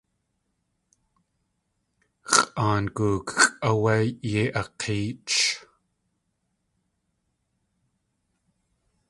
X̲ʼaan 2.31 2.83
gookxʼ 2.95 3.41
áwé 3.69 3.93
yéi 4.31 4.47
ak̲éech. 4.65 5.35